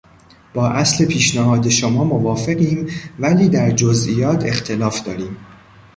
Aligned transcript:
با 0.53 0.67
اصل 0.69 1.05
پیشنهاد 1.05 1.69
شما 1.69 2.03
موافقیم 2.03 2.87
ولی 3.19 3.49
در 3.49 3.71
جزئیات 3.71 4.45
اختلاف 4.45 5.03
داریم. 5.03 5.37